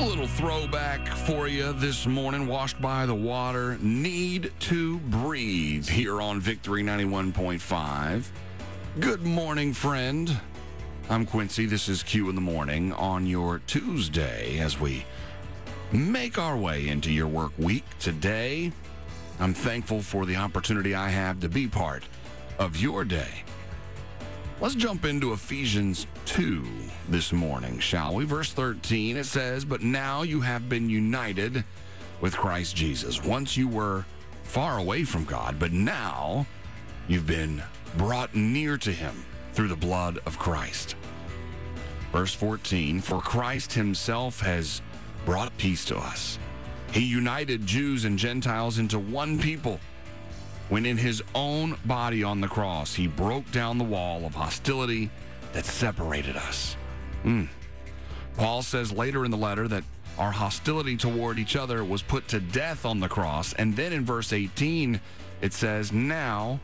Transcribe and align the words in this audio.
A 0.00 0.08
little 0.08 0.26
throwback 0.26 1.06
for 1.06 1.46
you 1.46 1.74
this 1.74 2.06
morning, 2.06 2.46
washed 2.46 2.80
by 2.80 3.04
the 3.04 3.14
water. 3.14 3.76
Need 3.82 4.50
to 4.60 4.98
breathe 4.98 5.86
here 5.86 6.22
on 6.22 6.40
Victory 6.40 6.82
91.5. 6.82 8.24
Good 8.98 9.20
morning, 9.20 9.74
friend. 9.74 10.40
I'm 11.10 11.26
Quincy. 11.26 11.66
This 11.66 11.90
is 11.90 12.02
Q 12.02 12.30
in 12.30 12.34
the 12.34 12.40
morning 12.40 12.94
on 12.94 13.26
your 13.26 13.58
Tuesday 13.66 14.58
as 14.58 14.80
we 14.80 15.04
make 15.92 16.38
our 16.38 16.56
way 16.56 16.88
into 16.88 17.12
your 17.12 17.28
work 17.28 17.52
week 17.58 17.84
today. 17.98 18.72
I'm 19.38 19.52
thankful 19.52 20.00
for 20.00 20.24
the 20.24 20.36
opportunity 20.36 20.94
I 20.94 21.10
have 21.10 21.40
to 21.40 21.50
be 21.50 21.68
part 21.68 22.04
of 22.58 22.78
your 22.78 23.04
day. 23.04 23.44
Let's 24.60 24.74
jump 24.74 25.06
into 25.06 25.32
Ephesians 25.32 26.06
2 26.26 26.62
this 27.08 27.32
morning, 27.32 27.78
shall 27.78 28.16
we? 28.16 28.26
Verse 28.26 28.52
13, 28.52 29.16
it 29.16 29.24
says, 29.24 29.64
But 29.64 29.80
now 29.80 30.20
you 30.20 30.42
have 30.42 30.68
been 30.68 30.90
united 30.90 31.64
with 32.20 32.36
Christ 32.36 32.76
Jesus. 32.76 33.24
Once 33.24 33.56
you 33.56 33.66
were 33.66 34.04
far 34.42 34.76
away 34.76 35.04
from 35.04 35.24
God, 35.24 35.58
but 35.58 35.72
now 35.72 36.44
you've 37.08 37.26
been 37.26 37.62
brought 37.96 38.34
near 38.34 38.76
to 38.76 38.92
him 38.92 39.24
through 39.54 39.68
the 39.68 39.76
blood 39.76 40.18
of 40.26 40.38
Christ. 40.38 40.94
Verse 42.12 42.34
14, 42.34 43.00
For 43.00 43.22
Christ 43.22 43.72
himself 43.72 44.40
has 44.40 44.82
brought 45.24 45.56
peace 45.56 45.86
to 45.86 45.96
us. 45.96 46.38
He 46.92 47.06
united 47.06 47.64
Jews 47.64 48.04
and 48.04 48.18
Gentiles 48.18 48.78
into 48.78 48.98
one 48.98 49.38
people 49.38 49.80
when 50.70 50.86
in 50.86 50.96
his 50.96 51.22
own 51.34 51.76
body 51.84 52.22
on 52.24 52.40
the 52.40 52.48
cross, 52.48 52.94
he 52.94 53.06
broke 53.06 53.50
down 53.52 53.76
the 53.76 53.84
wall 53.84 54.24
of 54.24 54.34
hostility 54.34 55.10
that 55.52 55.64
separated 55.64 56.36
us. 56.36 56.76
Mm. 57.24 57.48
Paul 58.36 58.62
says 58.62 58.92
later 58.92 59.24
in 59.24 59.30
the 59.30 59.36
letter 59.36 59.68
that 59.68 59.84
our 60.16 60.30
hostility 60.30 60.96
toward 60.96 61.38
each 61.38 61.56
other 61.56 61.84
was 61.84 62.02
put 62.02 62.28
to 62.28 62.40
death 62.40 62.86
on 62.86 63.00
the 63.00 63.08
cross. 63.08 63.52
And 63.54 63.74
then 63.74 63.92
in 63.92 64.04
verse 64.04 64.32
18, 64.32 65.00
it 65.40 65.52
says, 65.52 65.92
Now 65.92 66.60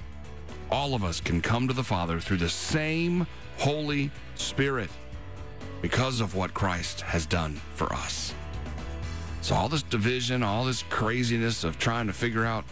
all 0.70 0.94
of 0.94 1.04
us 1.04 1.20
can 1.20 1.40
come 1.40 1.66
to 1.68 1.74
the 1.74 1.84
Father 1.84 2.20
through 2.20 2.38
the 2.38 2.48
same 2.48 3.26
Holy 3.58 4.10
Spirit 4.36 4.90
because 5.82 6.20
of 6.20 6.34
what 6.34 6.54
Christ 6.54 7.00
has 7.00 7.26
done 7.26 7.60
for 7.74 7.92
us. 7.92 8.34
So, 9.40 9.54
all 9.54 9.68
this 9.68 9.82
division, 9.82 10.42
all 10.42 10.64
this 10.64 10.82
craziness 10.84 11.62
of 11.62 11.78
trying 11.78 12.08
to 12.08 12.12
figure 12.12 12.44
out 12.44 12.64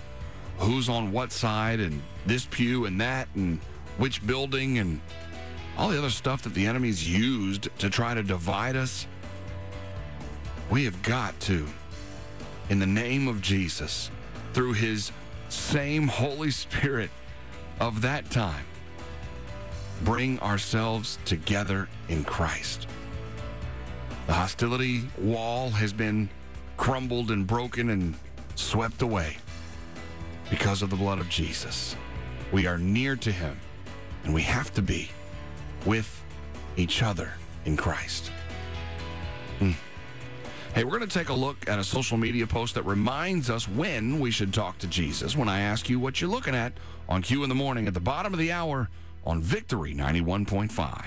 who's 0.59 0.89
on 0.89 1.13
what 1.13 1.33
side 1.33 1.81
and 1.81 2.03
this 2.27 2.47
pew 2.47 2.87
and 2.87 3.01
that 3.01 3.29
and 3.35 3.61
which 3.99 4.27
building 4.27 4.79
and 4.79 5.01
all 5.77 5.89
the 5.89 5.99
other 5.99 6.11
stuff 6.11 6.43
that 6.43 6.55
the 6.55 6.67
enemy's 6.67 7.09
used 7.09 7.69
to 7.79 7.91
try 7.91 8.15
to 8.15 8.23
divide 8.23 8.77
us. 8.77 9.07
We 10.71 10.85
have 10.85 11.03
got 11.03 11.39
to, 11.41 11.67
in 12.71 12.79
the 12.79 12.87
name 12.87 13.29
of 13.29 13.43
Jesus, 13.43 14.11
through 14.53 14.75
his 14.75 15.11
same 15.49 16.09
Holy 16.09 16.51
Spirit 16.51 17.11
of 17.81 18.01
that 18.03 18.31
time, 18.31 18.65
bring 20.03 20.39
ourselves 20.41 21.19
together 21.25 21.89
in 22.09 22.25
Christ. 22.25 22.87
The 24.27 24.33
hostility 24.33 25.03
wall 25.19 25.71
has 25.71 25.93
been 25.93 26.31
crumbled 26.77 27.31
and 27.31 27.47
broken 27.47 27.91
and 27.91 28.15
swept 28.55 29.03
away 29.03 29.37
because 30.51 30.83
of 30.83 30.91
the 30.91 30.97
blood 30.97 31.19
of 31.19 31.29
Jesus. 31.29 31.97
We 32.53 32.67
are 32.67 32.79
near 32.79 33.17
to 33.17 33.33
him, 33.33 33.59
and 34.25 34.35
we 34.35 34.43
have 34.43 34.73
to 34.75 34.83
be 34.83 35.11
with 35.87 36.23
each 36.77 37.03
other 37.03 37.33
in 37.65 37.77
Christ. 37.77 38.31
Hmm. 39.59 39.73
Hey, 40.75 40.83
we're 40.85 40.99
going 40.99 41.09
to 41.09 41.19
take 41.19 41.29
a 41.29 41.35
look 41.35 41.69
at 41.69 41.79
a 41.79 41.85
social 41.85 42.17
media 42.17 42.47
post 42.47 42.75
that 42.75 42.83
reminds 42.83 43.49
us 43.49 43.69
when 43.69 44.19
we 44.19 44.31
should 44.31 44.53
talk 44.53 44.79
to 44.79 44.89
Jesus. 44.89 45.37
When 45.37 45.49
I 45.49 45.61
ask 45.61 45.89
you 45.89 46.01
what 46.01 46.21
you're 46.21 46.31
looking 46.31 46.55
at 46.55 46.73
on 47.09 47.23
Q 47.23 47.45
in 47.45 47.49
the 47.49 47.55
morning 47.55 47.87
at 47.87 47.95
the 47.95 48.01
bottom 48.01 48.33
of 48.33 48.39
the 48.39 48.51
hour 48.51 48.89
on 49.25 49.41
Victory 49.41 49.95
91.5. 49.95 51.05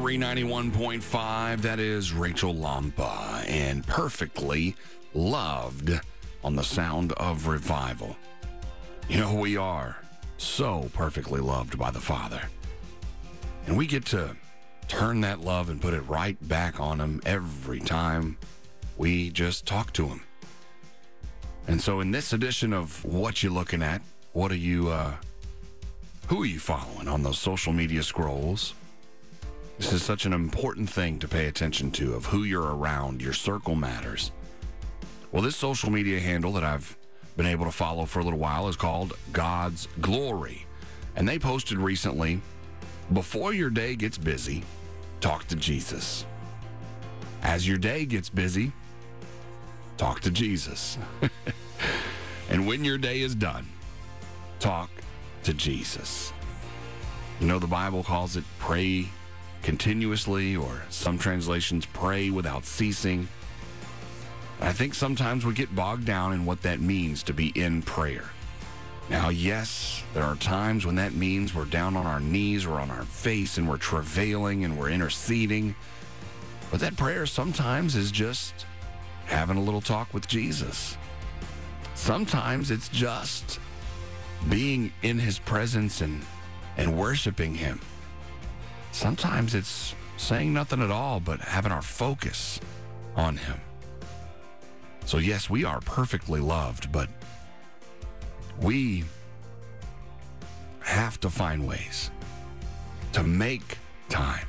Victory 0.00 0.16
91.5. 0.16 1.60
That 1.60 1.78
is 1.78 2.14
Rachel 2.14 2.54
Lampa 2.54 3.44
and 3.46 3.86
perfectly 3.86 4.74
loved 5.12 5.90
on 6.42 6.56
the 6.56 6.64
sound 6.64 7.12
of 7.12 7.46
revival. 7.46 8.16
You 9.10 9.18
know, 9.18 9.34
we 9.34 9.58
are 9.58 9.98
so 10.38 10.88
perfectly 10.94 11.42
loved 11.42 11.78
by 11.78 11.90
the 11.90 12.00
Father. 12.00 12.40
And 13.66 13.76
we 13.76 13.86
get 13.86 14.06
to 14.06 14.34
turn 14.88 15.20
that 15.20 15.40
love 15.40 15.68
and 15.68 15.82
put 15.82 15.92
it 15.92 16.00
right 16.08 16.38
back 16.48 16.80
on 16.80 16.98
Him 16.98 17.20
every 17.26 17.80
time 17.80 18.38
we 18.96 19.28
just 19.28 19.66
talk 19.66 19.92
to 19.92 20.06
Him. 20.06 20.22
And 21.68 21.78
so, 21.78 22.00
in 22.00 22.10
this 22.10 22.32
edition 22.32 22.72
of 22.72 23.04
What 23.04 23.42
You 23.42 23.50
Looking 23.50 23.82
At, 23.82 24.00
what 24.32 24.50
are 24.50 24.56
you, 24.56 24.88
uh, 24.88 25.12
who 26.28 26.40
are 26.42 26.46
you 26.46 26.58
following 26.58 27.06
on 27.06 27.22
those 27.22 27.38
social 27.38 27.74
media 27.74 28.02
scrolls? 28.02 28.72
This 29.80 29.94
is 29.94 30.02
such 30.02 30.26
an 30.26 30.34
important 30.34 30.90
thing 30.90 31.18
to 31.20 31.26
pay 31.26 31.46
attention 31.46 31.90
to 31.92 32.12
of 32.12 32.26
who 32.26 32.44
you're 32.44 32.76
around. 32.76 33.22
Your 33.22 33.32
circle 33.32 33.74
matters. 33.74 34.30
Well, 35.32 35.40
this 35.40 35.56
social 35.56 35.90
media 35.90 36.20
handle 36.20 36.52
that 36.52 36.62
I've 36.62 36.98
been 37.34 37.46
able 37.46 37.64
to 37.64 37.72
follow 37.72 38.04
for 38.04 38.20
a 38.20 38.22
little 38.22 38.38
while 38.38 38.68
is 38.68 38.76
called 38.76 39.14
God's 39.32 39.88
Glory. 40.02 40.66
And 41.16 41.26
they 41.26 41.38
posted 41.38 41.78
recently 41.78 42.42
before 43.14 43.54
your 43.54 43.70
day 43.70 43.96
gets 43.96 44.18
busy, 44.18 44.64
talk 45.22 45.46
to 45.46 45.56
Jesus. 45.56 46.26
As 47.42 47.66
your 47.66 47.78
day 47.78 48.04
gets 48.04 48.28
busy, 48.28 48.72
talk 49.96 50.20
to 50.20 50.30
Jesus. 50.30 50.98
and 52.50 52.66
when 52.66 52.84
your 52.84 52.98
day 52.98 53.22
is 53.22 53.34
done, 53.34 53.66
talk 54.58 54.90
to 55.44 55.54
Jesus. 55.54 56.34
You 57.40 57.46
know, 57.46 57.58
the 57.58 57.66
Bible 57.66 58.04
calls 58.04 58.36
it 58.36 58.44
pray 58.58 59.08
continuously, 59.62 60.56
or 60.56 60.82
some 60.90 61.18
translations 61.18 61.86
pray 61.86 62.30
without 62.30 62.64
ceasing. 62.64 63.28
I 64.60 64.72
think 64.72 64.94
sometimes 64.94 65.46
we 65.46 65.54
get 65.54 65.74
bogged 65.74 66.04
down 66.04 66.32
in 66.32 66.44
what 66.44 66.62
that 66.62 66.80
means 66.80 67.22
to 67.24 67.32
be 67.32 67.48
in 67.54 67.82
prayer. 67.82 68.30
Now, 69.08 69.30
yes, 69.30 70.04
there 70.14 70.22
are 70.22 70.36
times 70.36 70.86
when 70.86 70.94
that 70.96 71.14
means 71.14 71.54
we're 71.54 71.64
down 71.64 71.96
on 71.96 72.06
our 72.06 72.20
knees 72.20 72.64
or 72.64 72.78
on 72.78 72.90
our 72.90 73.04
face 73.04 73.58
and 73.58 73.68
we're 73.68 73.76
travailing 73.76 74.64
and 74.64 74.78
we're 74.78 74.90
interceding. 74.90 75.74
But 76.70 76.80
that 76.80 76.96
prayer 76.96 77.26
sometimes 77.26 77.96
is 77.96 78.12
just 78.12 78.66
having 79.24 79.56
a 79.56 79.62
little 79.62 79.80
talk 79.80 80.14
with 80.14 80.28
Jesus. 80.28 80.96
Sometimes 81.94 82.70
it's 82.70 82.88
just 82.88 83.58
being 84.48 84.92
in 85.02 85.18
his 85.18 85.38
presence 85.40 86.00
and, 86.00 86.22
and 86.76 86.96
worshiping 86.96 87.54
him. 87.54 87.80
Sometimes 89.00 89.54
it's 89.54 89.94
saying 90.18 90.52
nothing 90.52 90.82
at 90.82 90.90
all, 90.90 91.20
but 91.20 91.40
having 91.40 91.72
our 91.72 91.80
focus 91.80 92.60
on 93.16 93.34
Him. 93.38 93.58
So, 95.06 95.16
yes, 95.16 95.48
we 95.48 95.64
are 95.64 95.80
perfectly 95.80 96.38
loved, 96.38 96.92
but 96.92 97.08
we 98.60 99.04
have 100.80 101.18
to 101.20 101.30
find 101.30 101.66
ways 101.66 102.10
to 103.14 103.22
make 103.22 103.78
time 104.10 104.46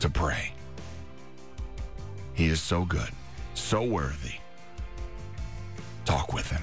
to 0.00 0.08
pray. 0.08 0.54
He 2.32 2.46
is 2.46 2.62
so 2.62 2.86
good, 2.86 3.10
so 3.52 3.82
worthy. 3.82 4.36
Talk 6.06 6.32
with 6.32 6.50
Him. 6.50 6.62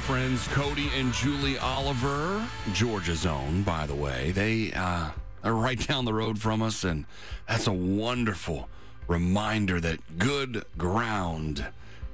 Friends 0.00 0.48
Cody 0.48 0.88
and 0.96 1.12
Julie 1.12 1.58
Oliver, 1.58 2.46
Georgia's 2.72 3.26
own, 3.26 3.62
by 3.62 3.86
the 3.86 3.94
way. 3.94 4.30
They 4.30 4.72
uh, 4.72 5.10
are 5.44 5.54
right 5.54 5.78
down 5.86 6.04
the 6.04 6.14
road 6.14 6.38
from 6.38 6.62
us, 6.62 6.84
and 6.84 7.04
that's 7.46 7.66
a 7.66 7.72
wonderful 7.72 8.68
reminder 9.06 9.80
that 9.80 10.18
good 10.18 10.64
ground 10.78 11.66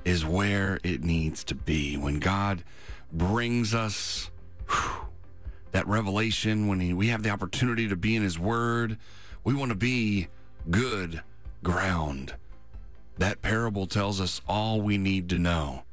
is 0.05 0.25
where 0.25 0.81
it 0.83 1.05
needs 1.05 1.45
to 1.45 1.55
be. 1.55 1.97
When 1.97 2.19
God 2.19 2.65
brings 3.13 3.75
us 3.75 4.31
whew, 4.69 5.07
that 5.73 5.87
revelation, 5.87 6.67
when 6.67 6.81
he, 6.81 6.93
we 6.93 7.09
have 7.09 7.23
the 7.23 7.31
opportunity 7.31 7.89
to 7.89 7.97
be 7.97 8.17
in 8.17 8.23
His 8.23 8.39
Word, 8.39 8.99
we 9.45 9.55
want 9.55 9.71
to 9.71 9.77
be 9.77 10.29
good 10.71 11.23
ground. 11.63 12.35
That 13.19 13.43
parable 13.43 13.87
tells 13.87 14.21
us 14.21 14.41
all 14.49 14.81
we 14.81 14.99
need 14.99 15.29
to 15.31 15.39
know 15.39 15.85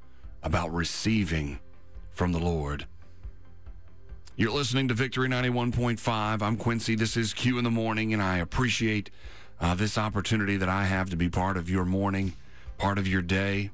about 0.41 0.73
receiving 0.73 1.59
from 2.13 2.31
the 2.31 2.39
Lord. 2.39 2.85
You're 4.35 4.51
listening 4.51 4.87
to 4.87 4.93
Victory 4.93 5.27
91.5. 5.27 6.41
I'm 6.41 6.57
Quincy. 6.57 6.95
This 6.95 7.17
is 7.17 7.33
Q 7.33 7.57
in 7.57 7.63
the 7.63 7.71
morning, 7.71 8.13
and 8.13 8.21
I 8.21 8.37
appreciate 8.37 9.09
uh, 9.59 9.75
this 9.75 9.97
opportunity 9.97 10.57
that 10.57 10.69
I 10.69 10.85
have 10.85 11.09
to 11.11 11.15
be 11.15 11.29
part 11.29 11.57
of 11.57 11.69
your 11.69 11.85
morning, 11.85 12.33
part 12.77 12.97
of 12.97 13.07
your 13.07 13.21
day. 13.21 13.71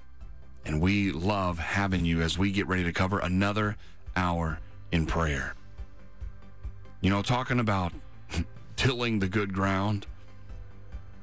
And 0.66 0.82
we 0.82 1.12
love 1.12 1.60
having 1.60 2.06
you 2.06 2.22
as 2.22 2.38
we 2.38 2.52
get 2.52 2.68
ready 2.68 2.84
to 2.84 2.94
cover 2.94 3.20
another 3.20 3.78
hour 4.16 4.60
in 4.92 5.06
prayer. 5.06 5.56
You 7.02 7.10
know, 7.10 7.22
talking 7.22 7.60
about 7.60 7.94
tilling 8.76 9.20
the 9.20 9.30
good 9.30 9.54
ground. 9.54 10.06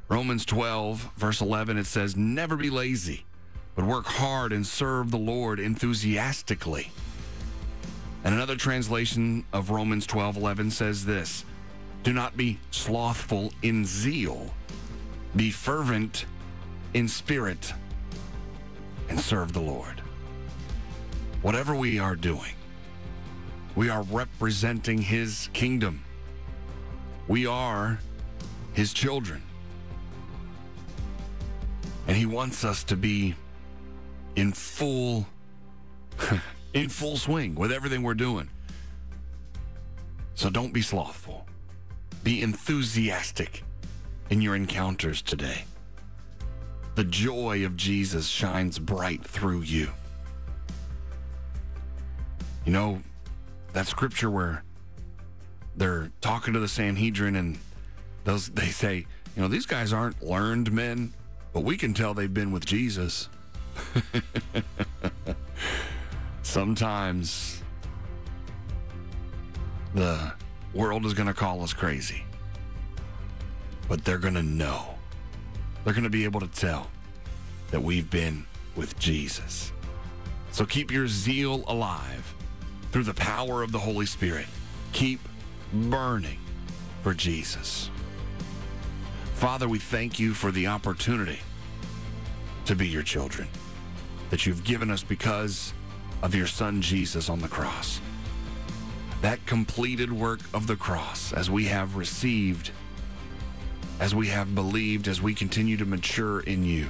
Romans 0.09 0.47
12, 0.47 1.11
verse 1.17 1.41
11, 1.41 1.77
it 1.79 1.87
says, 1.87 2.17
Never 2.17 2.57
be 2.57 2.71
lazy, 2.71 3.27
but 3.75 3.85
work 3.85 4.07
hard 4.07 4.53
and 4.53 4.67
serve 4.67 5.11
the 5.11 5.19
Lord 5.19 5.61
enthusiastically. 5.61 6.91
And 8.27 8.35
another 8.35 8.57
translation 8.57 9.45
of 9.53 9.71
Romans 9.71 10.05
12, 10.05 10.37
11 10.37 10.73
says 10.73 11.05
this 11.05 11.45
Do 12.03 12.13
not 12.13 12.37
be 12.37 12.59
slothful 12.73 13.53
in 13.63 13.87
zeal, 13.87 14.53
be 15.37 15.53
fervent 15.53 16.27
in 16.93 17.07
spirit, 17.07 17.73
and 19.09 19.21
serve 19.21 19.53
the 19.53 19.61
Lord. 19.61 20.01
Whatever 21.43 21.77
we 21.77 22.01
are 22.01 22.17
doing, 22.17 22.55
we 23.77 23.91
are 23.91 24.03
representing 24.03 25.03
His 25.03 25.49
kingdom. 25.53 26.03
We 27.29 27.47
are 27.47 28.01
His 28.73 28.93
children. 28.93 29.41
And 32.09 32.17
he 32.17 32.27
wants 32.27 32.65
us 32.65 32.83
to 32.85 32.97
be 32.97 33.37
in 34.35 34.53
full 34.53 35.29
in 36.75 36.89
full 36.89 37.17
swing 37.17 37.55
with 37.55 37.73
everything 37.73 38.03
we're 38.03 38.15
doing. 38.15 38.49
So 40.35 40.51
don't 40.51 40.73
be 40.73 40.83
slothful. 40.83 41.47
Be 42.23 42.43
enthusiastic 42.43 43.63
in 44.31 44.41
your 44.41 44.57
encounters 44.57 45.23
today. 45.23 45.65
The 46.95 47.05
joy 47.05 47.65
of 47.65 47.77
Jesus 47.77 48.27
shines 48.27 48.79
bright 48.79 49.25
through 49.25 49.63
you. 49.63 49.91
You 52.65 52.73
know, 52.73 53.03
that 53.73 53.87
scripture 53.87 54.31
where 54.31 54.65
they're 55.77 56.11
talking 56.21 56.55
to 56.55 56.61
the 56.61 56.69
Sanhedrin 56.69 57.37
and 57.37 57.59
those 58.25 58.49
they 58.55 58.67
say, 58.67 59.07
you 59.35 59.43
know, 59.43 59.49
these 59.49 59.67
guys 59.67 59.93
aren't 59.93 60.23
learned 60.23 60.73
men 60.73 61.13
but 61.57 61.65
we 61.65 61.79
can 61.79 61.95
tell 61.95 62.13
they've 62.13 62.35
been 62.35 62.53
with 62.53 62.67
Jesus. 62.67 63.31
Sometimes 66.57 67.63
the 69.93 70.33
world 70.73 71.05
is 71.05 71.13
going 71.13 71.27
to 71.27 71.35
call 71.35 71.63
us 71.63 71.75
crazy, 71.75 72.25
but 73.91 74.07
they're 74.07 74.17
going 74.17 74.33
to 74.33 74.43
know. 74.43 74.95
They're 75.85 75.93
going 75.93 76.05
to 76.05 76.09
be 76.09 76.25
able 76.25 76.41
to 76.41 76.47
tell 76.47 76.91
that 77.73 77.83
we've 77.83 78.09
been 78.09 78.47
with 78.75 78.99
Jesus. 78.99 79.71
So 80.51 80.65
keep 80.65 80.91
your 80.91 81.07
zeal 81.09 81.63
alive 81.69 82.35
through 82.91 83.05
the 83.05 83.13
power 83.13 83.63
of 83.63 83.71
the 83.71 83.79
Holy 83.79 84.07
Spirit. 84.07 84.47
Keep 84.95 85.21
burning 85.75 86.39
for 87.03 87.13
Jesus. 87.13 87.91
Father, 89.35 89.69
we 89.69 89.79
thank 89.79 90.19
you 90.19 90.33
for 90.33 90.51
the 90.51 90.69
opportunity 90.69 91.41
to 92.65 92.75
be 92.75 92.89
your 92.89 93.03
children 93.03 93.47
that 94.31 94.47
you've 94.47 94.65
given 94.65 94.91
us 94.91 95.03
because 95.03 95.75
of 96.23 96.35
your 96.35 96.47
Son 96.47 96.81
Jesus 96.83 97.29
on 97.29 97.41
the 97.41 97.49
cross. 97.49 98.01
That 99.23 99.45
completed 99.47 100.13
work 100.13 100.41
of 100.53 100.67
the 100.67 100.77
cross, 100.77 101.33
as 101.33 101.51
we 101.51 101.67
have 101.67 101.97
received, 101.97 102.71
as 104.01 104.15
we 104.15 104.29
have 104.29 104.55
believed, 104.55 105.09
as 105.09 105.23
we 105.23 105.35
continue 105.35 105.77
to 105.77 105.87
mature 105.87 106.41
in 106.41 106.65
you. 106.65 106.89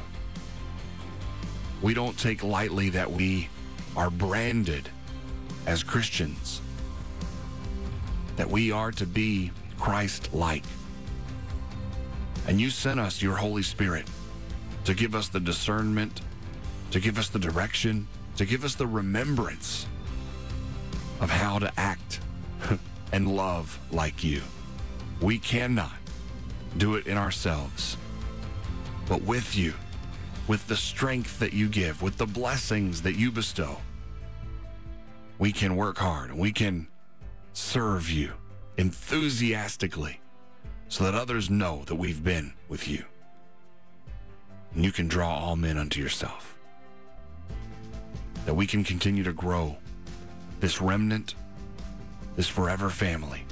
We 1.83 1.95
don't 1.95 2.19
take 2.19 2.43
lightly 2.43 2.91
that 2.91 3.11
we 3.11 3.49
are 3.97 4.11
branded 4.11 4.89
as 5.67 5.83
Christians, 5.83 6.61
that 8.37 8.51
we 8.51 8.73
are 8.73 8.93
to 8.93 9.07
be 9.07 9.51
Christ 9.79 10.33
like. 10.33 10.65
And 12.47 12.61
you 12.61 12.71
sent 12.71 13.01
us 13.01 13.23
your 13.23 13.37
Holy 13.37 13.63
Spirit 13.63 14.07
to 14.85 14.95
give 14.95 15.15
us 15.15 15.29
the 15.29 15.41
discernment, 15.41 16.21
to 16.93 17.01
give 17.01 17.19
us 17.19 17.29
the 17.29 17.39
direction, 17.39 18.07
to 18.37 18.45
give 18.45 18.65
us 18.65 18.75
the 18.75 18.87
remembrance 18.87 19.87
of 21.21 21.31
how 21.31 21.59
to 21.59 21.73
act 21.79 22.21
and 23.13 23.35
love 23.35 23.79
like 23.91 24.23
you. 24.23 24.43
We 25.21 25.39
cannot 25.39 25.97
do 26.77 26.97
it 26.97 27.07
in 27.07 27.17
ourselves, 27.17 27.97
but 29.09 29.23
with 29.23 29.57
you, 29.57 29.75
with 30.47 30.67
the 30.69 30.77
strength 30.77 31.39
that 31.39 31.53
you 31.53 31.69
give, 31.69 32.03
with 32.03 32.19
the 32.19 32.27
blessings 32.27 33.03
that 33.03 33.17
you 33.17 33.33
bestow, 33.33 33.79
we 35.39 35.53
can 35.53 35.77
work 35.77 35.99
hard. 35.99 36.33
We 36.33 36.53
can 36.53 36.89
serve 37.53 38.11
you 38.11 38.33
enthusiastically 38.77 40.21
so 40.89 41.05
that 41.05 41.15
others 41.15 41.51
know 41.51 41.83
that 41.87 41.97
we've 41.97 42.23
been 42.23 42.53
with 42.69 42.87
you. 42.87 43.05
And 44.75 44.85
you 44.85 44.93
can 44.93 45.09
draw 45.09 45.35
all 45.35 45.57
men 45.57 45.79
unto 45.79 46.01
yourself. 46.01 46.56
That 48.47 48.55
we 48.55 48.67
can 48.67 48.83
continue 48.83 49.25
to 49.25 49.33
grow 49.33 49.77
this 50.61 50.81
remnant, 50.81 51.35
this 52.37 52.49
forever 52.49 52.89
family. 52.89 53.45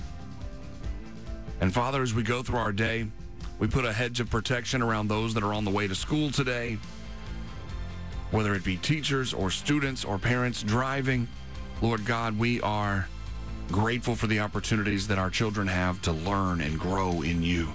And 1.61 1.73
Father, 1.73 2.03
as 2.03 2.15
we 2.15 2.23
go 2.23 2.43
through 2.43 2.59
our 2.59 2.73
day, 2.73 3.07
we 3.59 3.69
put 3.69 3.85
a 3.85 3.93
hedge 3.93 4.21
of 4.21 4.31
protection 4.31 4.83
around 4.83 5.09
those 5.09 5.35
that 5.35 5.43
are 5.43 5.55
on 5.55 5.65
the 5.65 5.71
way 5.71 5.87
to 5.87 5.95
school 5.95 6.31
today, 6.31 6.79
whether 8.31 8.55
it 8.55 8.65
be 8.65 8.77
teachers 8.77 9.33
or 9.33 9.51
students 9.51 10.05
or 10.05 10.19
parents 10.19 10.63
driving. 10.63 11.29
Lord 11.83 12.05
God, 12.05 12.39
we 12.39 12.61
are 12.63 13.09
grateful 13.71 14.15
for 14.15 14.27
the 14.27 14.41
opportunities 14.41 15.09
that 15.09 15.19
our 15.19 15.31
children 15.31 15.67
have 15.67 16.03
to 16.03 16.13
learn 16.13 16.61
and 16.61 16.79
grow 16.79 17.23
in 17.23 17.43
you 17.43 17.69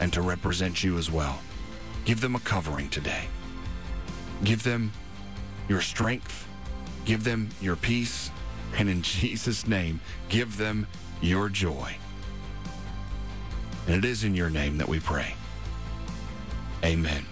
and 0.00 0.12
to 0.12 0.22
represent 0.22 0.82
you 0.82 0.98
as 0.98 1.10
well. 1.10 1.38
Give 2.04 2.20
them 2.20 2.34
a 2.34 2.40
covering 2.40 2.88
today. 2.88 3.24
Give 4.44 4.62
them 4.62 4.92
your 5.68 5.80
strength. 5.80 6.46
Give 7.06 7.24
them 7.24 7.48
your 7.62 7.76
peace. 7.76 8.30
And 8.76 8.90
in 8.90 9.00
Jesus' 9.02 9.66
name, 9.66 10.00
give 10.28 10.58
them 10.58 10.86
your 11.22 11.48
joy. 11.48 11.96
And 13.86 14.04
it 14.04 14.04
is 14.04 14.24
in 14.24 14.34
your 14.34 14.50
name 14.50 14.76
that 14.78 14.88
we 14.88 15.00
pray. 15.00 15.34
Amen. 16.84 17.24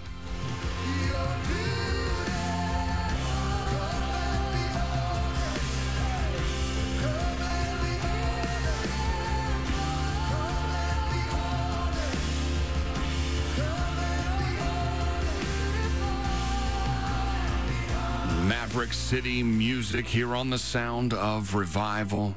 Maverick 18.75 18.93
City 18.93 19.41
music 19.41 20.05
here 20.05 20.35
on 20.35 20.49
the 20.49 20.57
sound 20.57 21.13
of 21.13 21.55
revival. 21.55 22.35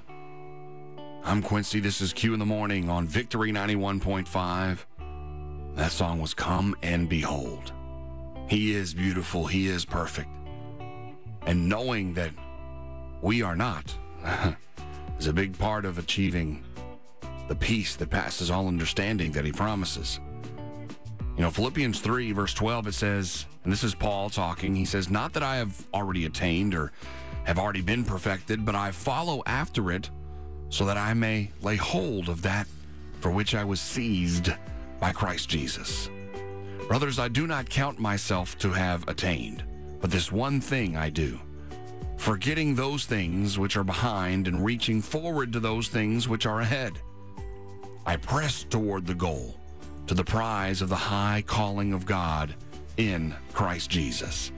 I'm 1.25 1.43
Quincy. 1.43 1.81
This 1.81 2.01
is 2.01 2.13
Q 2.13 2.33
in 2.33 2.39
the 2.39 2.47
morning 2.47 2.89
on 2.89 3.09
Victory 3.09 3.51
91.5. 3.51 4.79
That 5.75 5.91
song 5.91 6.21
was 6.21 6.35
Come 6.35 6.77
and 6.81 7.09
Behold. 7.09 7.73
He 8.47 8.73
is 8.73 8.95
beautiful. 8.95 9.49
He 9.49 9.67
is 9.67 9.85
perfect. 9.85 10.29
And 11.45 11.69
knowing 11.69 12.15
that 12.15 12.31
we 13.21 13.43
are 13.43 13.57
not 13.57 13.93
is 15.19 15.27
a 15.27 15.33
big 15.33 15.59
part 15.59 15.85
of 15.85 15.99
achieving 15.99 16.63
the 17.49 17.57
peace 17.57 17.97
that 17.97 18.11
passes 18.11 18.49
all 18.49 18.69
understanding 18.69 19.33
that 19.33 19.45
he 19.45 19.51
promises. 19.51 20.21
You 21.39 21.45
know, 21.45 21.51
Philippians 21.53 22.01
3, 22.01 22.33
verse 22.33 22.53
12, 22.53 22.89
it 22.89 22.95
says, 22.95 23.47
and 23.63 23.73
this 23.73 23.85
is 23.85 23.95
Paul 23.95 24.29
talking, 24.29 24.75
he 24.75 24.85
says, 24.85 25.09
Not 25.09 25.33
that 25.35 25.45
I 25.45 25.55
have 25.55 25.87
already 25.95 26.25
attained 26.25 26.75
or 26.75 26.91
have 27.45 27.61
already 27.61 27.81
been 27.81 28.05
perfected, 28.05 28.65
but 28.65 28.75
I 28.75 28.91
follow 28.91 29.45
after 29.47 29.93
it 29.93 30.11
so 30.69 30.85
that 30.85 30.97
I 30.97 31.15
may 31.15 31.53
lay 31.63 31.77
hold 31.77 32.29
of 32.29 32.43
that 32.43 32.67
for 33.21 33.31
which 33.31 33.55
I 33.55 33.63
was 33.63 33.81
seized 33.81 34.53
by 34.99 35.13
Christ 35.13 35.49
Jesus. 35.49 36.11
Brothers, 36.89 37.21
I 37.21 37.29
do 37.29 37.47
not 37.47 37.71
count 37.71 38.01
myself 38.01 38.59
to 38.59 38.73
have 38.73 39.07
attained, 39.07 39.63
but 40.01 40.11
this 40.11 40.33
one 40.33 40.61
thing 40.61 40.97
I 40.97 41.09
do, 41.09 41.39
forgetting 42.17 42.75
those 42.75 43.05
things 43.05 43.61
which 43.61 43.77
are 43.77 43.85
behind 43.85 44.49
and 44.49 44.65
reaching 44.65 45.01
forward 45.01 45.53
to 45.53 45.61
those 45.61 45.87
things 45.87 46.29
which 46.29 46.47
are 46.47 46.63
ahead. 46.63 46.99
I 48.05 48.17
press 48.17 48.65
toward 48.65 49.07
the 49.07 49.15
goal, 49.15 49.58
to 50.09 50.15
the 50.15 50.25
prize 50.25 50.81
of 50.81 50.89
the 50.89 50.97
high 50.97 51.45
calling 51.47 51.93
of 51.93 52.07
God 52.07 52.55
in 52.97 53.35
Christ 53.53 53.91
Jesus. 53.91 54.51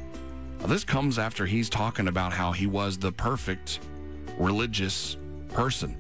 Now, 0.61 0.67
this 0.67 0.85
comes 0.85 1.19
after 1.19 1.45
he's 1.45 1.69
talking 1.69 2.07
about 2.07 2.33
how 2.33 2.53
he 2.53 2.69
was 2.69 2.97
the 2.97 3.11
perfect 3.11 3.81
religious 4.39 5.17
person, 5.49 5.97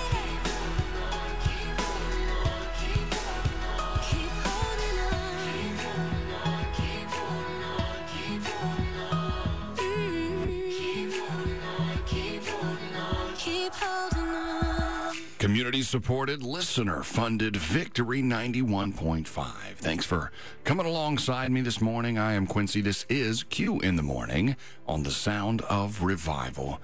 Community 15.42 15.82
supported, 15.82 16.44
listener 16.44 17.02
funded 17.02 17.56
Victory 17.56 18.22
91.5. 18.22 19.26
Thanks 19.74 20.06
for 20.06 20.30
coming 20.62 20.86
alongside 20.86 21.50
me 21.50 21.62
this 21.62 21.80
morning. 21.80 22.16
I 22.16 22.34
am 22.34 22.46
Quincy. 22.46 22.80
This 22.80 23.04
is 23.08 23.42
Q 23.42 23.80
in 23.80 23.96
the 23.96 24.04
Morning 24.04 24.54
on 24.86 25.02
the 25.02 25.10
Sound 25.10 25.60
of 25.62 26.00
Revival. 26.00 26.80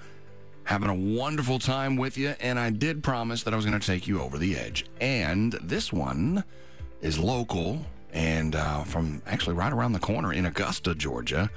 Having 0.65 0.89
a 0.89 1.17
wonderful 1.17 1.57
time 1.57 1.95
with 1.95 2.17
you, 2.17 2.35
and 2.41 2.59
I 2.59 2.69
did 2.69 3.01
promise 3.01 3.43
that 3.43 3.53
I 3.53 3.55
was 3.55 3.65
going 3.65 3.79
to 3.79 3.87
take 3.87 4.09
you 4.09 4.19
over 4.21 4.37
the 4.37 4.57
edge. 4.57 4.85
And 4.99 5.53
this 5.63 5.93
one 5.93 6.43
is 6.99 7.17
local 7.17 7.85
and 8.11 8.57
uh, 8.57 8.83
from 8.83 9.21
actually 9.25 9.55
right 9.55 9.71
around 9.71 9.93
the 9.93 9.99
corner 9.99 10.33
in 10.33 10.45
Augusta, 10.47 10.93
Georgia, 10.95 11.49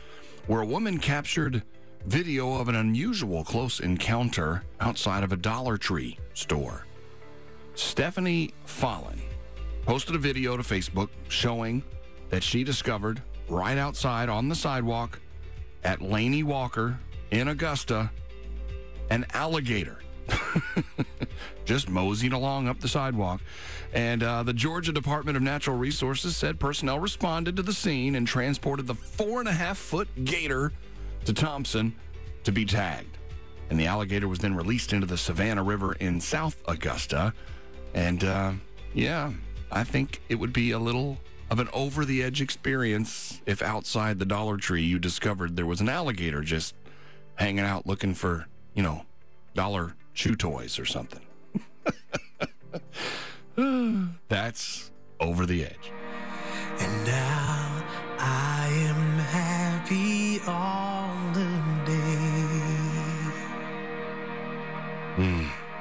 where 0.46 0.60
a 0.60 0.66
woman 0.66 0.98
captured 0.98 1.64
video 2.06 2.60
of 2.60 2.68
an 2.68 2.76
unusual 2.76 3.42
close 3.42 3.80
encounter 3.80 4.62
outside 4.78 5.24
of 5.24 5.32
a 5.32 5.36
Dollar 5.36 5.76
Tree 5.76 6.16
store. 6.34 6.86
Stephanie 7.74 8.52
Fallon 8.64 9.20
posted 9.84 10.14
a 10.14 10.18
video 10.18 10.56
to 10.56 10.62
Facebook 10.62 11.08
showing 11.28 11.82
that 12.30 12.42
she 12.42 12.64
discovered 12.64 13.22
right 13.48 13.78
outside 13.78 14.28
on 14.28 14.48
the 14.48 14.54
sidewalk 14.54 15.20
at 15.84 16.00
Laney 16.00 16.42
Walker 16.42 16.98
in 17.30 17.48
Augusta 17.48 18.10
an 19.10 19.26
alligator 19.32 19.98
just 21.64 21.88
moseying 21.88 22.32
along 22.32 22.68
up 22.68 22.80
the 22.80 22.88
sidewalk. 22.88 23.40
And 23.92 24.22
uh, 24.22 24.42
the 24.42 24.52
Georgia 24.52 24.92
Department 24.92 25.36
of 25.36 25.42
Natural 25.42 25.76
Resources 25.76 26.36
said 26.36 26.58
personnel 26.58 26.98
responded 26.98 27.56
to 27.56 27.62
the 27.62 27.72
scene 27.72 28.14
and 28.14 28.26
transported 28.26 28.86
the 28.86 28.94
four 28.94 29.40
and 29.40 29.48
a 29.48 29.52
half 29.52 29.78
foot 29.78 30.08
gator 30.24 30.72
to 31.24 31.32
Thomson 31.32 31.94
to 32.44 32.52
be 32.52 32.64
tagged. 32.64 33.18
And 33.70 33.78
the 33.78 33.86
alligator 33.86 34.28
was 34.28 34.38
then 34.38 34.54
released 34.54 34.92
into 34.92 35.06
the 35.06 35.16
Savannah 35.16 35.62
River 35.62 35.94
in 35.94 36.20
South 36.20 36.56
Augusta. 36.66 37.32
And 37.94 38.24
uh, 38.24 38.52
yeah, 38.94 39.32
I 39.70 39.84
think 39.84 40.20
it 40.28 40.36
would 40.36 40.52
be 40.52 40.70
a 40.70 40.78
little 40.78 41.18
of 41.50 41.58
an 41.58 41.68
over 41.72 42.04
the 42.04 42.22
edge 42.22 42.40
experience 42.40 43.42
if 43.44 43.60
outside 43.60 44.18
the 44.18 44.24
Dollar 44.24 44.56
Tree 44.56 44.82
you 44.82 44.98
discovered 44.98 45.56
there 45.56 45.66
was 45.66 45.80
an 45.80 45.88
alligator 45.88 46.42
just 46.42 46.74
hanging 47.34 47.64
out 47.64 47.86
looking 47.86 48.14
for, 48.14 48.46
you 48.74 48.82
know, 48.82 49.04
dollar 49.54 49.94
chew 50.14 50.34
toys 50.34 50.78
or 50.78 50.86
something. 50.86 51.20
That's 54.28 54.90
over 55.20 55.44
the 55.44 55.64
edge. 55.64 55.92
And 56.78 57.06
now 57.06 57.84
I 58.18 58.68
am 58.72 59.18
happy 59.18 60.40
all 60.46 61.14
the 61.32 61.44
day. 61.84 62.22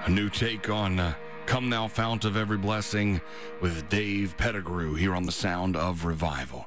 A 0.06 0.10
new 0.10 0.30
take 0.30 0.70
on 0.70 1.00
uh, 1.00 1.14
Come 1.52 1.70
Thou 1.70 1.90
Fount 1.90 2.24
of 2.24 2.38
Every 2.38 2.58
Blessing 2.58 3.20
with 3.60 3.90
Dave 3.90 4.38
Pettigrew 4.38 4.96
here 4.96 5.14
on 5.14 5.24
the 5.24 5.34
Sound 5.34 5.76
of 5.76 6.06
Revival. 6.06 6.66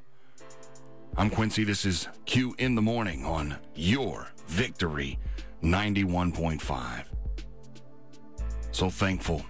I'm 1.17 1.31
Quincy. 1.31 1.65
This 1.65 1.87
is 1.87 2.07
Q 2.27 2.55
in 2.59 2.75
the 2.75 2.83
Morning 2.83 3.25
on 3.25 3.57
your 3.75 4.29
Victory 4.47 5.19
91.5. 5.63 7.07
So 8.73 8.91
thankful 8.91 9.47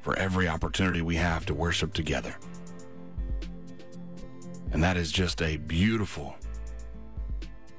for 0.00 0.18
every 0.18 0.48
opportunity 0.48 1.02
we 1.02 1.16
have 1.16 1.44
to 1.44 1.54
worship 1.54 1.92
together. 1.92 2.34
And 4.72 4.82
that 4.82 4.96
is 4.96 5.12
just 5.12 5.42
a 5.42 5.58
beautiful 5.58 6.34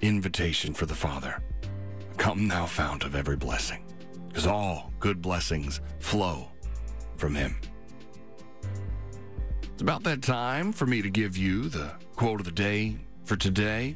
invitation 0.01 0.75
for 0.75 0.85
the 0.85 0.93
Father. 0.93 1.41
Come, 2.17 2.47
thou 2.47 2.67
fount 2.67 3.03
of 3.03 3.15
every 3.15 3.35
blessing, 3.35 3.83
because 4.27 4.45
all 4.45 4.93
good 4.99 5.23
blessings 5.23 5.81
flow 5.97 6.51
from 7.19 7.35
Him. 7.35 7.55
It's 9.63 9.81
about 9.81 10.03
that 10.03 10.21
time 10.21 10.71
for 10.71 10.85
me 10.85 11.01
to 11.01 11.09
give 11.09 11.38
you 11.38 11.69
the 11.69 11.91
quote 12.15 12.39
of 12.39 12.45
the 12.45 12.51
day 12.51 12.95
for 13.25 13.35
today. 13.35 13.95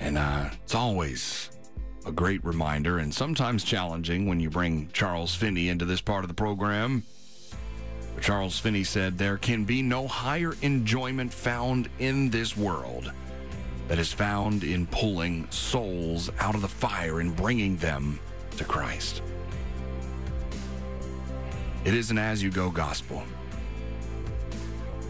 And 0.00 0.18
uh, 0.18 0.50
it's 0.62 0.74
always 0.74 1.50
a 2.06 2.12
great 2.12 2.44
reminder 2.44 2.98
and 2.98 3.12
sometimes 3.12 3.64
challenging 3.64 4.26
when 4.26 4.40
you 4.40 4.50
bring 4.50 4.88
Charles 4.92 5.34
Finney 5.34 5.68
into 5.68 5.84
this 5.84 6.00
part 6.00 6.24
of 6.24 6.28
the 6.28 6.34
program. 6.34 7.02
But 8.14 8.24
Charles 8.24 8.58
Finney 8.58 8.84
said, 8.84 9.16
There 9.16 9.36
can 9.36 9.64
be 9.64 9.82
no 9.82 10.06
higher 10.06 10.54
enjoyment 10.62 11.32
found 11.32 11.88
in 11.98 12.30
this 12.30 12.56
world 12.56 13.12
that 13.88 13.98
is 13.98 14.12
found 14.12 14.64
in 14.64 14.86
pulling 14.86 15.50
souls 15.50 16.30
out 16.40 16.54
of 16.54 16.60
the 16.60 16.68
fire 16.68 17.20
and 17.20 17.34
bringing 17.34 17.76
them 17.76 18.20
to 18.56 18.64
Christ. 18.64 19.22
It 21.88 21.94
is 21.94 22.10
an 22.10 22.18
as 22.18 22.42
you 22.42 22.50
go 22.50 22.70
gospel. 22.70 23.22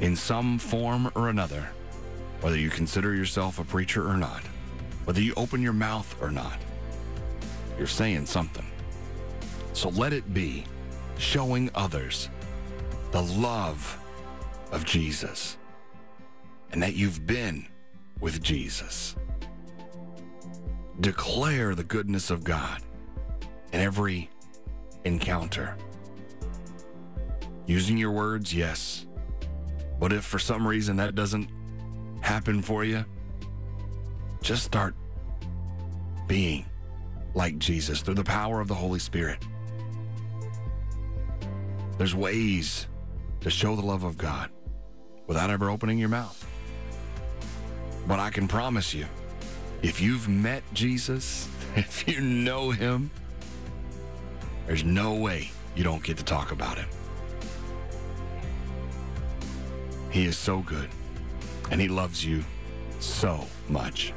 In 0.00 0.14
some 0.14 0.60
form 0.60 1.10
or 1.16 1.28
another, 1.28 1.68
whether 2.40 2.56
you 2.56 2.70
consider 2.70 3.16
yourself 3.16 3.58
a 3.58 3.64
preacher 3.64 4.08
or 4.08 4.16
not, 4.16 4.42
whether 5.04 5.20
you 5.20 5.34
open 5.36 5.60
your 5.60 5.72
mouth 5.72 6.14
or 6.22 6.30
not, 6.30 6.56
you're 7.78 7.88
saying 7.88 8.26
something. 8.26 8.64
So 9.72 9.88
let 9.88 10.12
it 10.12 10.32
be 10.32 10.66
showing 11.18 11.68
others 11.74 12.28
the 13.10 13.22
love 13.22 13.98
of 14.70 14.84
Jesus 14.84 15.56
and 16.70 16.80
that 16.80 16.94
you've 16.94 17.26
been 17.26 17.66
with 18.20 18.40
Jesus. 18.40 19.16
Declare 21.00 21.74
the 21.74 21.82
goodness 21.82 22.30
of 22.30 22.44
God 22.44 22.82
in 23.72 23.80
every 23.80 24.30
encounter. 25.04 25.76
Using 27.68 27.98
your 27.98 28.12
words, 28.12 28.54
yes, 28.54 29.04
But 30.00 30.10
if 30.10 30.24
for 30.24 30.38
some 30.38 30.66
reason 30.66 30.96
that 30.96 31.14
doesn't 31.14 31.50
happen 32.22 32.62
for 32.62 32.82
you, 32.82 33.04
just 34.40 34.64
start 34.64 34.94
being 36.26 36.64
like 37.34 37.58
Jesus 37.58 38.00
through 38.00 38.14
the 38.14 38.24
power 38.24 38.60
of 38.60 38.68
the 38.68 38.74
Holy 38.74 38.98
Spirit. 38.98 39.44
There's 41.98 42.14
ways 42.14 42.86
to 43.40 43.50
show 43.50 43.76
the 43.76 43.82
love 43.82 44.02
of 44.02 44.16
God 44.16 44.50
without 45.26 45.50
ever 45.50 45.68
opening 45.68 45.98
your 45.98 46.08
mouth. 46.08 46.46
But 48.06 48.18
I 48.18 48.30
can 48.30 48.48
promise 48.48 48.94
you, 48.94 49.04
if 49.82 50.00
you've 50.00 50.26
met 50.26 50.62
Jesus, 50.72 51.46
if 51.76 52.08
you 52.08 52.22
know 52.22 52.70
him, 52.70 53.10
there's 54.66 54.84
no 54.84 55.12
way 55.12 55.50
you 55.76 55.84
don't 55.84 56.02
get 56.02 56.16
to 56.16 56.24
talk 56.24 56.50
about 56.50 56.78
him. 56.78 56.88
He 60.10 60.24
is 60.24 60.38
so 60.38 60.60
good, 60.60 60.88
and 61.70 61.80
he 61.80 61.88
loves 61.88 62.24
you 62.24 62.44
so 62.98 63.46
much. 63.68 64.12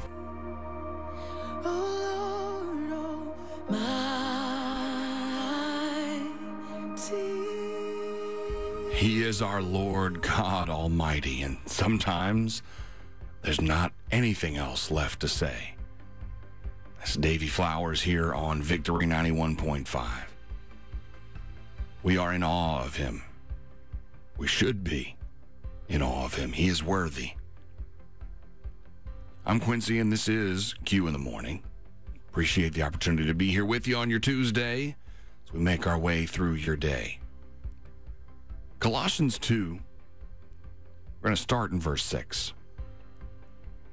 He 8.92 9.22
is 9.24 9.42
our 9.42 9.60
Lord 9.60 10.22
God 10.22 10.68
Almighty, 10.68 11.42
and 11.42 11.58
sometimes 11.66 12.62
there's 13.42 13.60
not 13.60 13.92
anything 14.12 14.56
else 14.56 14.90
left 14.90 15.20
to 15.20 15.28
say. 15.28 15.74
That's 16.98 17.16
Davy 17.16 17.48
Flowers 17.48 18.02
here 18.02 18.32
on 18.32 18.62
Victory 18.62 19.06
91.5. 19.06 20.06
We 22.04 22.16
are 22.16 22.32
in 22.32 22.44
awe 22.44 22.84
of 22.84 22.96
him. 22.96 23.22
We 24.38 24.46
should 24.46 24.84
be 24.84 25.16
in 25.88 26.02
awe 26.02 26.24
of 26.24 26.34
him. 26.34 26.52
He 26.52 26.68
is 26.68 26.82
worthy. 26.82 27.32
I'm 29.44 29.60
Quincy, 29.60 29.98
and 29.98 30.12
this 30.12 30.28
is 30.28 30.74
Q 30.84 31.06
in 31.08 31.12
the 31.12 31.18
Morning. 31.18 31.62
Appreciate 32.28 32.74
the 32.74 32.82
opportunity 32.82 33.26
to 33.26 33.34
be 33.34 33.50
here 33.50 33.64
with 33.64 33.86
you 33.86 33.96
on 33.96 34.08
your 34.08 34.20
Tuesday 34.20 34.96
as 35.44 35.52
we 35.52 35.60
make 35.60 35.86
our 35.86 35.98
way 35.98 36.26
through 36.26 36.54
your 36.54 36.76
day. 36.76 37.18
Colossians 38.78 39.38
2, 39.38 39.78
we're 41.20 41.28
going 41.28 41.36
to 41.36 41.40
start 41.42 41.72
in 41.72 41.80
verse 41.80 42.04
6. 42.04 42.52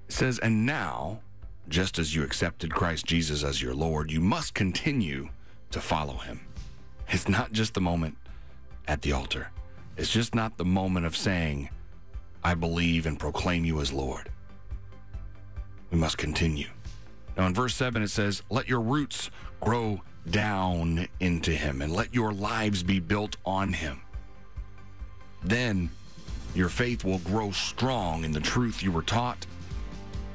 It 0.08 0.13
says, 0.13 0.39
And 0.39 0.65
now, 0.65 1.19
just 1.67 2.00
as 2.00 2.15
you 2.15 2.24
accepted 2.24 2.74
Christ 2.74 3.05
Jesus 3.05 3.43
as 3.43 3.62
your 3.62 3.75
Lord, 3.75 4.12
you 4.12 4.22
must 4.22 4.53
continue 4.53 5.29
to 5.72 5.81
follow 5.81 6.17
him. 6.17 6.39
It's 7.10 7.27
not 7.27 7.51
just 7.51 7.74
the 7.74 7.81
moment 7.81 8.17
at 8.88 9.01
the 9.01 9.12
altar, 9.12 9.51
it's 9.98 10.12
just 10.12 10.34
not 10.34 10.58
the 10.58 10.65
moment 10.65 11.05
of 11.05 11.17
saying, 11.17 11.69
I 12.43 12.53
believe 12.53 13.05
and 13.05 13.19
proclaim 13.19 13.65
you 13.65 13.81
as 13.81 13.91
Lord. 13.91 14.29
We 15.91 15.98
must 15.98 16.17
continue. 16.17 16.67
Now, 17.38 17.48
in 17.48 17.53
verse 17.53 17.75
7, 17.75 18.01
it 18.01 18.10
says, 18.10 18.43
Let 18.50 18.67
your 18.67 18.81
roots 18.81 19.31
grow 19.60 20.01
down 20.29 21.08
into 21.19 21.51
him 21.51 21.81
and 21.81 21.93
let 21.93 22.13
your 22.13 22.34
lives 22.34 22.84
be 22.84 23.00
built 23.00 23.38
on 23.46 23.74
him. 23.74 24.01
Then 25.43 25.89
your 26.53 26.69
faith 26.69 27.03
will 27.03 27.19
grow 27.19 27.51
strong 27.51 28.24
in 28.24 28.31
the 28.31 28.39
truth 28.39 28.84
you 28.84 28.91
were 28.91 29.03
taught, 29.03 29.46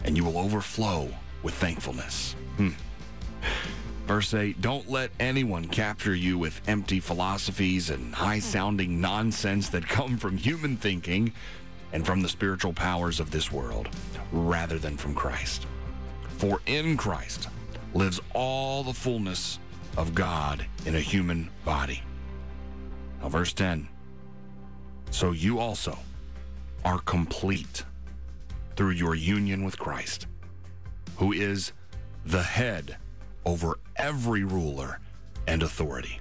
and 0.05 0.17
you 0.17 0.25
will 0.25 0.39
overflow 0.39 1.09
with 1.43 1.55
thankfulness. 1.55 2.37
Hmm. 2.57 2.71
Verse 4.07 4.35
8 4.35 4.61
Don't 4.61 4.89
let 4.91 5.11
anyone 5.19 5.67
capture 5.67 6.15
you 6.15 6.39
with 6.39 6.61
empty 6.67 7.01
philosophies 7.01 7.91
and 7.91 8.15
high 8.15 8.39
sounding 8.39 9.01
nonsense 9.01 9.69
that 9.71 9.87
come 9.87 10.19
from 10.19 10.37
human 10.37 10.77
thinking 10.77 11.33
and 11.95 12.05
from 12.05 12.21
the 12.21 12.29
spiritual 12.29 12.73
powers 12.73 13.21
of 13.21 13.31
this 13.31 13.51
world, 13.51 13.89
rather 14.33 14.79
than 14.79 14.97
from 14.97 15.15
Christ. 15.15 15.67
For 16.37 16.61
in 16.67 16.97
Christ 16.97 17.49
lives 17.95 18.21
all 18.35 18.83
the 18.83 18.93
fullness 18.93 19.61
of 19.97 20.15
God 20.15 20.67
in 20.85 20.97
a 20.97 21.01
human 21.01 21.49
body. 21.65 22.03
Now, 23.23 23.29
verse 23.29 23.53
10 23.53 23.89
So 25.11 25.31
you 25.31 25.61
also 25.61 25.97
are 26.85 26.99
complete 26.99 27.85
through 28.77 28.91
your 28.91 29.15
union 29.15 29.65
with 29.65 29.79
Christ, 29.79 30.27
who 31.17 31.33
is 31.33 31.73
the 32.27 32.43
head 32.43 32.97
over 33.47 33.79
every 33.97 34.43
ruler 34.43 34.99
and 35.47 35.63
authority. 35.63 36.19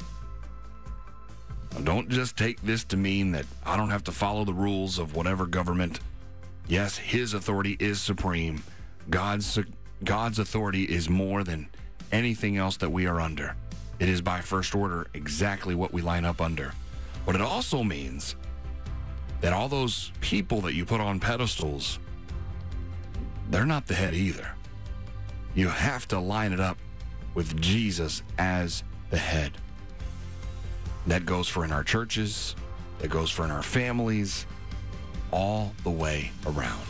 Don't 1.81 2.09
just 2.09 2.38
take 2.38 2.62
this 2.62 2.83
to 2.86 2.97
mean 2.97 3.31
that 3.31 3.45
I 3.65 3.77
don't 3.77 3.89
have 3.89 4.03
to 4.05 4.12
follow 4.12 4.45
the 4.45 4.53
rules 4.53 4.99
of 4.99 5.15
whatever 5.15 5.45
government. 5.45 5.99
Yes, 6.67 6.97
his 6.97 7.33
authority 7.33 7.75
is 7.79 7.99
supreme. 7.99 8.63
God's 9.09 9.59
God's 10.03 10.39
authority 10.39 10.83
is 10.83 11.09
more 11.09 11.43
than 11.43 11.67
anything 12.12 12.57
else 12.57 12.77
that 12.77 12.89
we 12.89 13.07
are 13.07 13.19
under. 13.19 13.55
It 13.99 14.09
is 14.09 14.21
by 14.21 14.41
first 14.41 14.75
order 14.75 15.07
exactly 15.13 15.75
what 15.75 15.93
we 15.93 16.01
line 16.01 16.25
up 16.25 16.41
under. 16.41 16.73
But 17.25 17.36
it 17.36 17.41
also 17.41 17.83
means 17.83 18.36
that 19.41 19.53
all 19.53 19.67
those 19.67 20.12
people 20.21 20.62
that 20.62 20.73
you 20.73 20.86
put 20.86 21.01
on 21.01 21.19
pedestals, 21.19 21.99
they're 23.49 23.65
not 23.65 23.88
the 23.88 23.93
head 23.93 24.13
either. 24.13 24.51
You 25.55 25.69
have 25.69 26.07
to 26.09 26.19
line 26.19 26.53
it 26.53 26.59
up 26.59 26.77
with 27.33 27.59
Jesus 27.62 28.23
as 28.38 28.83
the 29.09 29.17
head. 29.17 29.57
That 31.07 31.25
goes 31.25 31.47
for 31.47 31.65
in 31.65 31.71
our 31.71 31.83
churches, 31.83 32.55
that 32.99 33.09
goes 33.09 33.29
for 33.29 33.43
in 33.43 33.51
our 33.51 33.63
families, 33.63 34.45
all 35.31 35.73
the 35.83 35.91
way 35.91 36.31
around. 36.45 36.83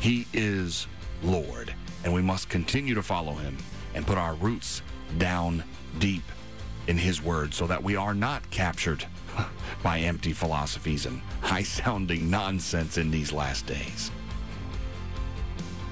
He 0.00 0.26
is 0.32 0.86
Lord, 1.22 1.74
and 2.04 2.12
we 2.12 2.22
must 2.22 2.48
continue 2.48 2.94
to 2.94 3.02
follow 3.02 3.32
him 3.32 3.56
and 3.94 4.06
put 4.06 4.18
our 4.18 4.34
roots 4.34 4.82
down 5.16 5.64
deep 5.98 6.22
in 6.86 6.98
his 6.98 7.22
word 7.22 7.54
so 7.54 7.66
that 7.66 7.82
we 7.82 7.96
are 7.96 8.14
not 8.14 8.48
captured 8.50 9.04
by 9.82 10.00
empty 10.00 10.32
philosophies 10.32 11.06
and 11.06 11.20
high 11.40 11.62
sounding 11.62 12.30
nonsense 12.30 12.98
in 12.98 13.10
these 13.10 13.32
last 13.32 13.66
days. 13.66 14.10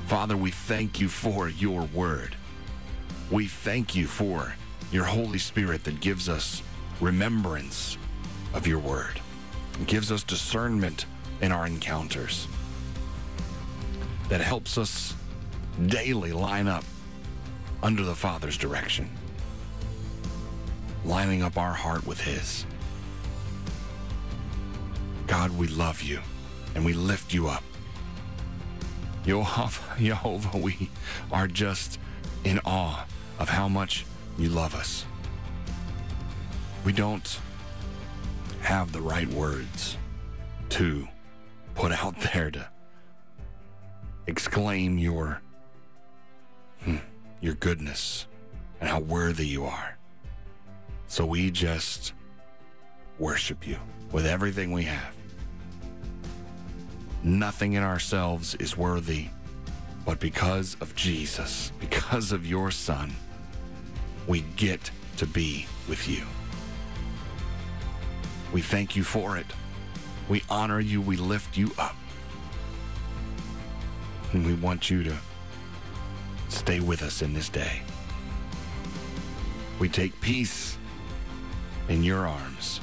Father, 0.06 0.36
we 0.36 0.50
thank 0.50 1.00
you 1.00 1.08
for 1.08 1.48
your 1.48 1.82
word. 1.92 2.36
We 3.30 3.46
thank 3.46 3.94
you 3.94 4.06
for 4.06 4.54
your 4.92 5.04
Holy 5.04 5.38
Spirit 5.38 5.82
that 5.84 6.00
gives 6.00 6.28
us 6.28 6.62
remembrance 7.00 7.98
of 8.54 8.66
your 8.66 8.78
word, 8.78 9.20
it 9.80 9.86
gives 9.86 10.10
us 10.10 10.22
discernment 10.22 11.06
in 11.40 11.52
our 11.52 11.66
encounters, 11.66 12.48
that 14.28 14.40
helps 14.40 14.78
us 14.78 15.14
daily 15.86 16.32
line 16.32 16.66
up 16.66 16.84
under 17.82 18.02
the 18.02 18.14
Father's 18.14 18.56
direction, 18.56 19.10
lining 21.04 21.42
up 21.42 21.56
our 21.56 21.74
heart 21.74 22.06
with 22.06 22.20
His. 22.20 22.64
God, 25.26 25.50
we 25.56 25.66
love 25.68 26.02
you 26.02 26.20
and 26.74 26.84
we 26.84 26.92
lift 26.92 27.34
you 27.34 27.48
up. 27.48 27.62
Jehovah, 29.24 30.00
Jehovah, 30.00 30.58
we 30.62 30.90
are 31.32 31.48
just 31.48 31.98
in 32.44 32.60
awe 32.64 33.04
of 33.38 33.48
how 33.48 33.68
much 33.68 34.06
you 34.38 34.48
love 34.48 34.74
us. 34.74 35.04
We 36.86 36.92
don't 36.92 37.40
have 38.60 38.92
the 38.92 39.00
right 39.00 39.26
words 39.30 39.98
to 40.68 41.08
put 41.74 41.90
out 41.90 42.14
there 42.32 42.52
to 42.52 42.68
exclaim 44.28 44.96
your 44.96 45.42
hmm, 46.84 46.98
your 47.40 47.54
goodness 47.54 48.28
and 48.80 48.88
how 48.88 49.00
worthy 49.00 49.48
you 49.48 49.64
are. 49.64 49.98
So 51.08 51.26
we 51.26 51.50
just 51.50 52.12
worship 53.18 53.66
you 53.66 53.78
with 54.12 54.24
everything 54.24 54.70
we 54.70 54.84
have. 54.84 55.16
Nothing 57.24 57.72
in 57.72 57.82
ourselves 57.82 58.54
is 58.60 58.76
worthy, 58.76 59.26
but 60.04 60.20
because 60.20 60.76
of 60.80 60.94
Jesus, 60.94 61.72
because 61.80 62.30
of 62.30 62.46
your 62.46 62.70
Son, 62.70 63.12
we 64.28 64.42
get 64.54 64.88
to 65.16 65.26
be 65.26 65.66
with 65.88 66.08
you. 66.08 66.22
We 68.52 68.62
thank 68.62 68.96
you 68.96 69.04
for 69.04 69.36
it. 69.36 69.46
We 70.28 70.42
honor 70.48 70.80
you. 70.80 71.00
We 71.00 71.16
lift 71.16 71.56
you 71.56 71.70
up. 71.78 71.96
And 74.32 74.46
we 74.46 74.54
want 74.54 74.90
you 74.90 75.02
to 75.04 75.16
stay 76.48 76.80
with 76.80 77.02
us 77.02 77.22
in 77.22 77.32
this 77.32 77.48
day. 77.48 77.82
We 79.78 79.88
take 79.88 80.18
peace 80.20 80.78
in 81.88 82.02
your 82.02 82.26
arms 82.26 82.80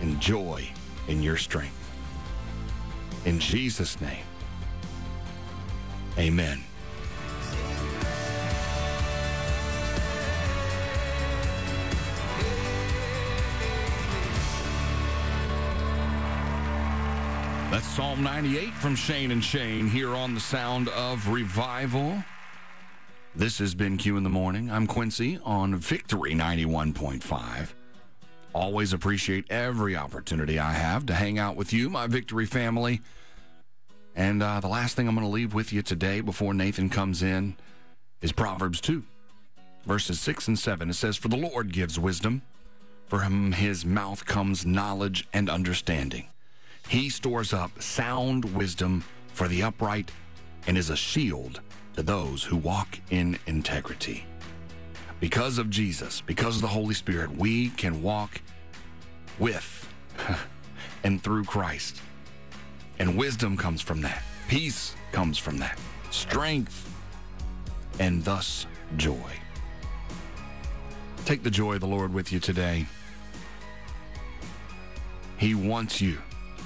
and 0.00 0.20
joy 0.20 0.68
in 1.06 1.22
your 1.22 1.36
strength. 1.36 1.74
In 3.24 3.38
Jesus' 3.38 4.00
name, 4.00 4.24
amen. 6.18 6.67
That's 17.78 17.94
Psalm 17.94 18.24
98 18.24 18.74
from 18.74 18.96
Shane 18.96 19.30
and 19.30 19.44
Shane 19.44 19.86
here 19.86 20.12
on 20.12 20.34
the 20.34 20.40
Sound 20.40 20.88
of 20.88 21.28
Revival. 21.28 22.24
This 23.36 23.58
has 23.58 23.72
been 23.72 23.96
Q 23.96 24.16
in 24.16 24.24
the 24.24 24.28
Morning. 24.28 24.68
I'm 24.68 24.88
Quincy 24.88 25.38
on 25.44 25.76
Victory 25.76 26.32
91.5. 26.32 27.68
Always 28.52 28.92
appreciate 28.92 29.44
every 29.48 29.94
opportunity 29.94 30.58
I 30.58 30.72
have 30.72 31.06
to 31.06 31.14
hang 31.14 31.38
out 31.38 31.54
with 31.54 31.72
you, 31.72 31.88
my 31.88 32.08
Victory 32.08 32.46
family. 32.46 33.00
And 34.16 34.42
uh, 34.42 34.58
the 34.58 34.66
last 34.66 34.96
thing 34.96 35.06
I'm 35.06 35.14
going 35.14 35.24
to 35.24 35.32
leave 35.32 35.54
with 35.54 35.72
you 35.72 35.80
today 35.80 36.20
before 36.20 36.54
Nathan 36.54 36.90
comes 36.90 37.22
in 37.22 37.54
is 38.20 38.32
Proverbs 38.32 38.80
2, 38.80 39.04
verses 39.86 40.18
6 40.18 40.48
and 40.48 40.58
7. 40.58 40.90
It 40.90 40.94
says, 40.94 41.16
For 41.16 41.28
the 41.28 41.36
Lord 41.36 41.72
gives 41.72 41.96
wisdom, 41.96 42.42
from 43.06 43.52
his 43.52 43.84
mouth 43.84 44.24
comes 44.24 44.66
knowledge 44.66 45.28
and 45.32 45.48
understanding. 45.48 46.26
He 46.86 47.08
stores 47.08 47.52
up 47.52 47.82
sound 47.82 48.44
wisdom 48.54 49.04
for 49.32 49.48
the 49.48 49.62
upright 49.62 50.10
and 50.66 50.76
is 50.76 50.90
a 50.90 50.96
shield 50.96 51.60
to 51.94 52.02
those 52.02 52.44
who 52.44 52.56
walk 52.56 52.98
in 53.10 53.38
integrity. 53.46 54.24
Because 55.20 55.58
of 55.58 55.68
Jesus, 55.68 56.20
because 56.20 56.56
of 56.56 56.62
the 56.62 56.68
Holy 56.68 56.94
Spirit, 56.94 57.36
we 57.36 57.70
can 57.70 58.02
walk 58.02 58.40
with 59.38 59.88
and 61.04 61.22
through 61.22 61.44
Christ. 61.44 62.00
And 62.98 63.16
wisdom 63.16 63.56
comes 63.56 63.80
from 63.80 64.00
that. 64.02 64.22
Peace 64.48 64.94
comes 65.12 65.38
from 65.38 65.58
that. 65.58 65.78
Strength 66.10 66.88
and 67.98 68.24
thus 68.24 68.66
joy. 68.96 69.30
Take 71.24 71.42
the 71.42 71.50
joy 71.50 71.74
of 71.74 71.80
the 71.80 71.86
Lord 71.86 72.14
with 72.14 72.32
you 72.32 72.40
today. 72.40 72.86
He 75.36 75.54
wants 75.54 76.00
you 76.00 76.18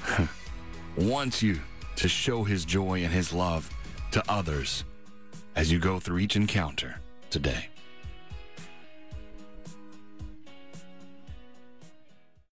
wants 0.97 1.43
you 1.43 1.61
to 1.97 2.09
show 2.09 2.45
his 2.45 2.65
joy 2.65 3.03
and 3.03 3.13
his 3.13 3.33
love 3.33 3.71
to 4.13 4.23
others 4.29 4.85
as 5.57 5.71
you 5.71 5.79
go 5.79 5.99
through 5.99 6.19
each 6.19 6.37
encounter 6.37 7.01
today. 7.31 7.69